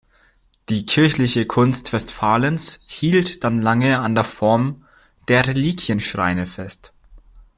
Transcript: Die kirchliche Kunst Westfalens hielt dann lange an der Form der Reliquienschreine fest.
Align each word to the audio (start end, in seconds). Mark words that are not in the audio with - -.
Die 0.69 0.87
kirchliche 0.87 1.45
Kunst 1.45 1.93
Westfalens 1.93 2.79
hielt 2.87 3.43
dann 3.43 3.61
lange 3.61 3.99
an 3.99 4.15
der 4.15 4.23
Form 4.23 4.83
der 5.27 5.45
Reliquienschreine 5.45 6.47
fest. 6.47 6.91